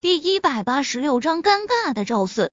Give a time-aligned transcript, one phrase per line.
[0.00, 2.52] 第一百八十六章尴尬的赵四。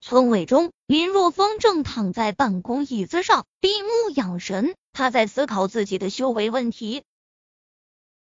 [0.00, 7.02] 村委中，林若风正躺在办公椅子上闭目养神，他在思考自己的修为问题。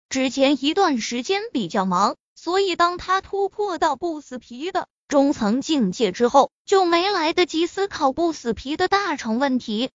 [0.09, 9.91] 之前一段时间比较忙，所以当他突破到不死皮的中层境界之后，就没来得及思考不死皮的大成问题。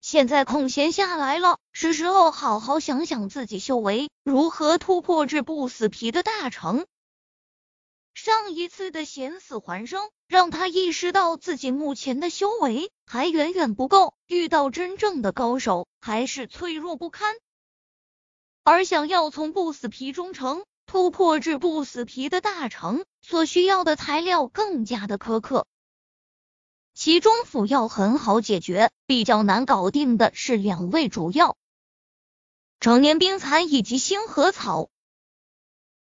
[0.00, 6.86] 现在空闲下来了，是时候好好想想自己修为如何突破至不死皮的大成。
[8.22, 17.34] 上一次的险死还生，让他意识到自己目前的修为还远远不够，遇到真正的高手还是脆弱不堪。
[18.62, 25.66] 而想要从不死皮中成突破至不死皮的大成，所需要的材料更加的苛刻。
[26.92, 31.56] 其中辅药很好解决，比较难搞定的是两味主药：
[32.80, 34.90] 成年冰蚕以及星河草。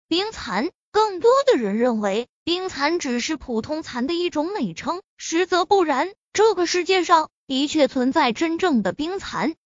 [0.06, 0.70] 冰蚕。
[0.94, 6.14] 更多的人认为冰蚕只是普通蚕的一种美称，实则不然。
[6.32, 9.56] 这个世界上的确存在真正的冰蚕。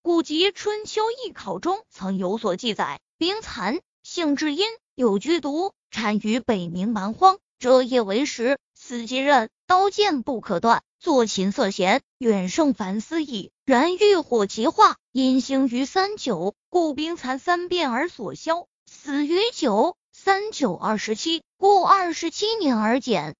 [0.00, 10.82] 古籍《春秋艺考》中曾有所记载：冰蚕性至阴，有剧毒，产于北冥蛮荒，蛰夜为食，死即刃，刀剑不可断。
[10.98, 13.50] 作琴色弦，远胜凡丝矣。
[13.66, 19.94] 然欲火其化，阴兴于三九，故冰蚕三变而所消，死于九。
[20.26, 23.36] 三九二十七，故二十七年而减。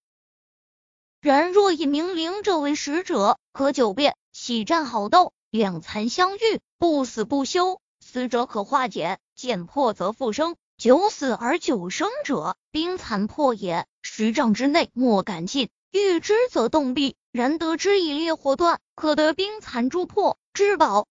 [1.21, 7.81] 然若以明灵者为使者，可久变，喜战好斗，两残相遇，不死不休。
[7.99, 10.55] 死者可化解，剑破则复生。
[10.79, 13.85] 九死而九生者，冰残破也。
[14.03, 17.17] 十丈之内莫敢进，欲之则动壁。
[17.33, 21.09] 然得之以烈火断，可得冰残诸破，至宝。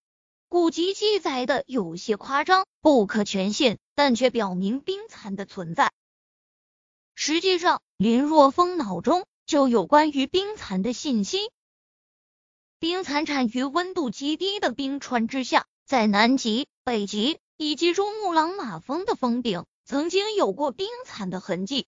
[0.47, 5.91] 古籍记载的有些夸张，不可全信，但却表明冰蚕的存在。
[7.15, 11.49] 实际上，林若风脑中就有关于冰蚕的信息。
[12.77, 21.87] 冰蚕产于温度极低的冰川之下，在南极、北极以及珠穆朗玛峰的峰顶，曾经有过冰蚕的痕迹。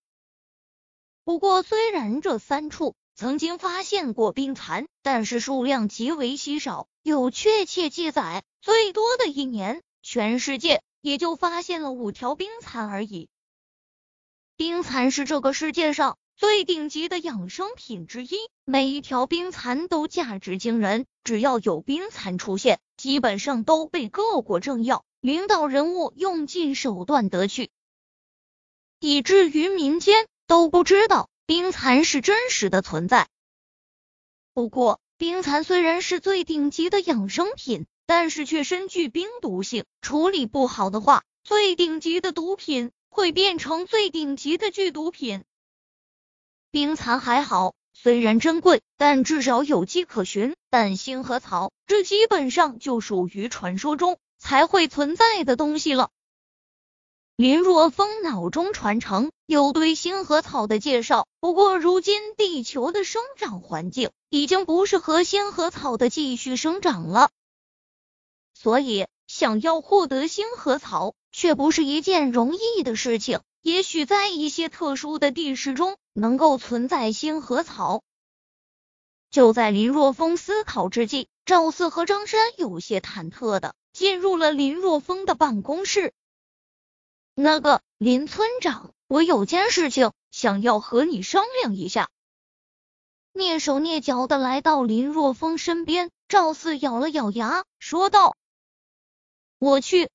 [1.25, 6.87] 不过，虽然这三处曾经发现过冰蚕，但是数量极为稀少。
[7.03, 13.29] 有确切记载，最多的一年，全世界也就发现了五条冰蚕而已。
[14.57, 18.35] 冰蚕是这个世界上最顶级的养生品之一，
[18.65, 21.05] 每一条冰蚕都价值惊人。
[21.23, 27.71] 只要有冰蚕出现，基本上都被各国政要、领导人物用尽手段得去，
[28.99, 33.29] 以至于民间都不知道冰蚕是真实的存在。
[34.53, 45.43] 不过，冰蚕虽然是最顶级的养生品，但是却身具冰毒性，处理不好的话，最顶级的毒品会变成最顶级的剧毒品。
[46.71, 50.55] 冰蚕还好，虽然珍贵，但至少有迹可循。
[50.69, 56.09] 但星河草，这基本上就属于传说中才会存在的东西了。
[57.37, 67.29] 林若风脑中传承有对星河草的介绍，不过如今地球的生长环境已经不适合星河草的继续生长了，
[68.67, 73.39] 所以想要获得星河草却不是一件容易的事情。
[73.61, 78.03] 也许在一些特殊的地势中能够存在星河草。
[79.31, 86.11] 就在林若风思考之际，赵四和张山有些忐忑的进入了林若风的办公室。
[87.35, 92.09] 那个林村长，我有件事情想要和你商量一下。
[93.33, 98.35] 蹑手蹑脚的来到林若风身边，赵四咬了咬牙，说道
[99.59, 100.09] ：“我去。”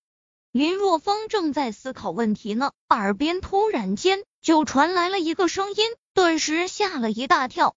[0.52, 5.76] 林若风正在思考问题呢，耳边突然间就传来了一个声音，
[6.12, 7.74] 顿时吓了一大跳。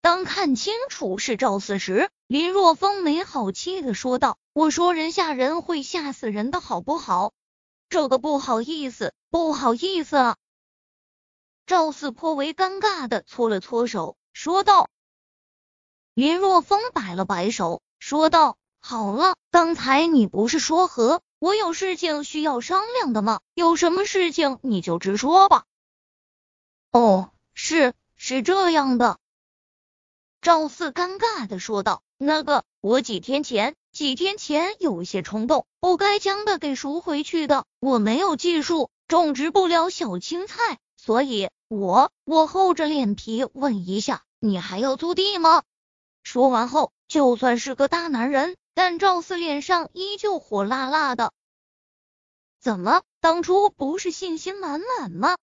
[0.00, 7.32] 当看清楚是赵四时，林若风没好气的说道：“我说人吓人会吓死人的好不好？”
[7.90, 10.36] 这个不好意思，不好意思啊！
[11.66, 14.88] 赵四颇为尴尬的搓了搓手，说道。
[16.14, 23.40] 林若风摆了摆手，说道：“好了，刚才你不是说和我有事情需要商量的吗？
[23.54, 25.64] 有什么事情你就直说吧。”
[26.90, 29.18] 哦，是是这样的。
[30.40, 37.66] 赵四尴尬的说道：“那个，我几天前……”几天前有些冲动，不该将的给赎回去的。
[37.78, 45.62] 我没有技术，种植不了小青菜，所以我我厚着脸皮问一下，你还要租地吗？
[46.22, 51.32] 说完后，就算是个大男人，但赵四脸上依旧火辣辣的。
[52.60, 55.36] 怎么，当初不是信心满满吗？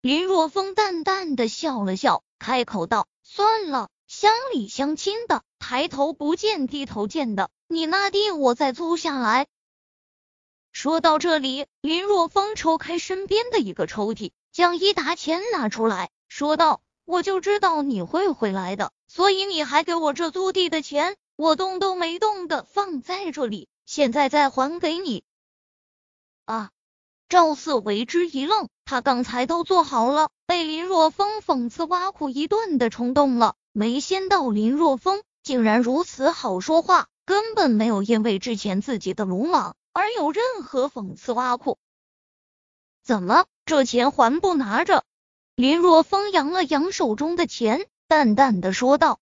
[0.00, 9.46] 林若风淡淡的笑了笑，开口道：“算了，乡里乡亲的，抬头不见低头见的，你那地我再租下来。”
[10.72, 25.24] 说到这里，林若风抽开身边的一个抽屉，将一沓钱拿出来说道：“我就知道你会回来的，所以你还给我这租地的钱，我动都没动的放在这里，现在再还给你。”
[26.44, 26.70] 啊！
[27.28, 41.78] 赵四为之一愣，他刚才都做好了被林若风讽刺挖苦一顿的冲动了，没想到林若风竟然如此好说话，根本没有因为之前自己的鲁莽而有任何讽刺挖苦。
[43.02, 45.02] 怎么，这钱还不拿着？
[45.54, 49.20] 林若风扬了扬手中的钱，淡淡的说道：“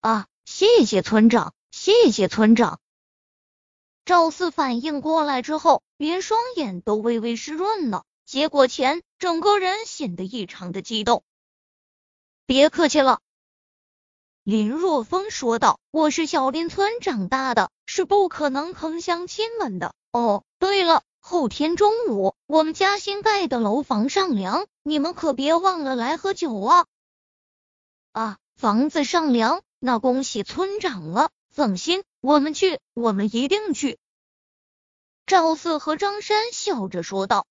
[0.00, 2.80] 啊，谢谢村长，谢谢村长。”
[4.04, 11.22] 赵四反应过来之后，连双眼都微微湿润了，接过钱，整个人显得异常的激动。
[12.46, 13.20] 别客气了，
[14.42, 19.94] 林若风说道：“我是小林村长大的，是不可能坑乡亲们的。
[20.10, 26.86] 哦，对了，后天中午我们家新盖的楼房上梁，你们可别忘了来喝酒啊！
[28.10, 33.98] 啊，房子上梁，那恭喜村长了。”放心，我们去，我们一定去。
[35.26, 37.44] 赵四和张山笑着说道。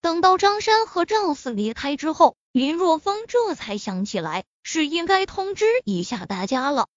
[0.00, 6.88] 等到张山和赵四离开之后，林若风这才想起来是应该通知一下大家了。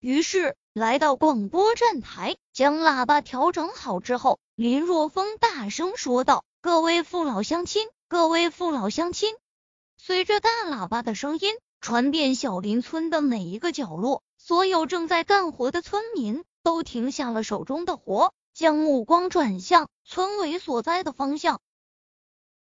[0.00, 9.32] 于是来到广播站台，将喇叭调整好之后，林若风大声说道：“各位父老乡亲，各位父老乡亲！”
[9.96, 11.54] 随着大喇叭的声音
[11.86, 14.24] 传遍小林村的每一个角落。
[14.38, 21.60] 所有正在干活的村民都停下了手中的活，将目光转向村委所在的方向。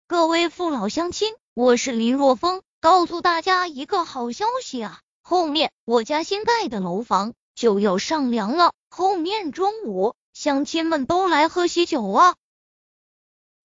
[0.08, 5.00] 各位父老乡亲，我是林若风，告诉大家一个好消息啊！
[5.22, 12.36] 后面我家新盖的楼房就要上梁了，后面中午乡亲们都来喝喜酒啊！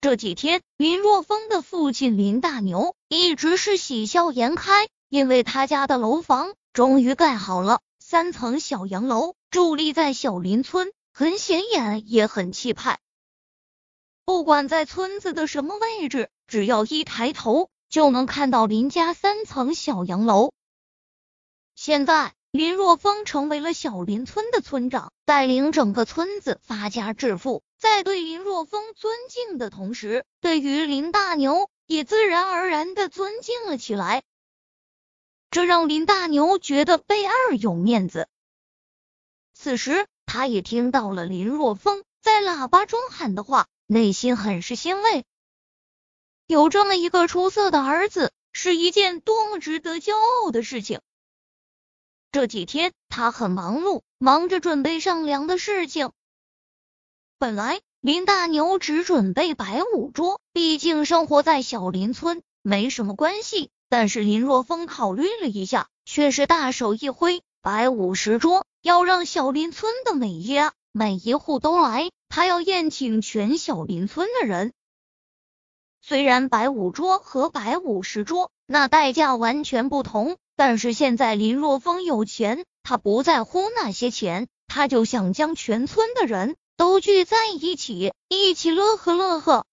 [0.00, 7.82] 这几天，林若风的父亲林大牛一直是喜笑颜开，因为他家的楼房终于盖好了。
[7.99, 12.99] 三层小洋楼伫立在小林村，很显眼，也很气派。
[14.25, 20.55] 不管在村子的什么位置，只要一抬头，就能看到林家三层小洋楼。
[21.75, 27.62] 现在，林若风成为了小林村的村长，带领整个村子发家致富。
[27.79, 34.23] 在对林若风尊敬的同时，对于林大牛也自然而然的尊敬了起来。
[35.52, 38.26] 这让林大牛觉得倍儿有面子。
[39.52, 45.26] 此时，他也听到了林若风在喇叭中喊的话，内心很是欣慰。
[46.46, 51.02] 有这么一个出色的儿子，是一件多么值得骄傲的事情。
[52.31, 56.12] 这几天，他很忙碌，忙着准备上梁的事情。
[57.37, 63.70] 本来，林大牛只准备摆五桌，毕竟生活在小林村，没什么关系。
[63.92, 74.72] 但是林若风考虑了一下，却是大手一挥，摆五十桌，要让小林村的每一家每一户都来，他要宴请全小林村的人。
[76.00, 89.66] 虽然摆五桌和摆五十桌那代价完全不同，但是现在林若风有钱，他不在乎那些钱，他就想将全村的人都聚在一起，一起乐呵乐呵。